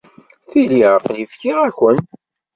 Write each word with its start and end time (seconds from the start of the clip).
Tili 0.49 0.79
aql-i 0.95 1.25
fkiɣ-ak-en. 1.31 1.99